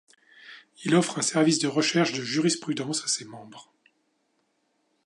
[0.83, 3.71] Il offre un service de recherche de jurisprudence à ses membres.